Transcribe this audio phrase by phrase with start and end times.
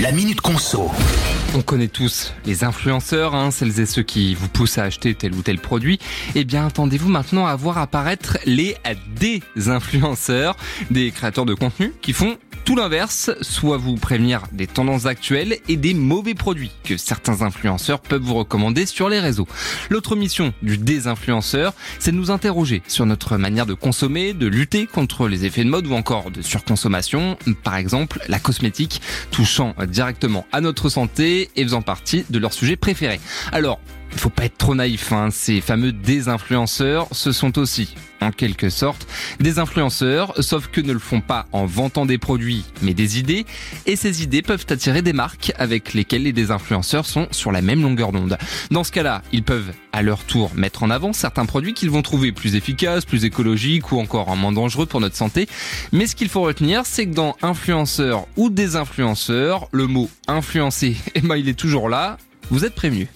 [0.00, 0.90] La Minute Conso.
[1.54, 5.34] On connaît tous les influenceurs, hein, celles et ceux qui vous poussent à acheter tel
[5.34, 5.98] ou tel produit.
[6.34, 8.76] Eh bien, attendez-vous maintenant à voir apparaître les
[9.20, 10.56] désinfluenceurs,
[10.90, 15.76] des créateurs de contenu qui font tout l'inverse, soit vous prévenir des tendances actuelles et
[15.76, 19.48] des mauvais produits que certains influenceurs peuvent vous recommander sur les réseaux.
[19.88, 24.86] L'autre mission du désinfluenceur, c'est de nous interroger sur notre manière de consommer, de lutter
[24.86, 29.00] contre les effets de mode ou encore de surconsommation, par exemple la cosmétique,
[29.30, 33.20] touchant directement à notre santé et faisant partie de leur sujet préféré.
[33.52, 33.80] Alors,
[34.12, 35.28] il faut pas être trop naïf, hein.
[35.30, 39.06] ces fameux désinfluenceurs, ce sont aussi, en quelque sorte,
[39.38, 43.46] des influenceurs, sauf que ne le font pas en vantant des produits, mais des idées,
[43.86, 47.82] et ces idées peuvent attirer des marques avec lesquelles les désinfluenceurs sont sur la même
[47.82, 48.36] longueur d'onde.
[48.70, 52.02] Dans ce cas-là, ils peuvent à leur tour mettre en avant certains produits qu'ils vont
[52.02, 55.48] trouver plus efficaces, plus écologiques ou encore moins dangereux pour notre santé.
[55.92, 61.20] Mais ce qu'il faut retenir, c'est que dans influenceur ou désinfluenceur, le mot influencer, eh
[61.20, 62.18] ben, il est toujours là.
[62.50, 63.06] Vous êtes prévenu.